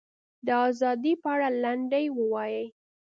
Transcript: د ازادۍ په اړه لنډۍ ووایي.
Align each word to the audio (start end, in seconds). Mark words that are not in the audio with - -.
د 0.45 0.47
ازادۍ 0.67 1.13
په 1.21 1.27
اړه 1.33 1.47
لنډۍ 1.63 2.05
ووایي. 2.17 2.65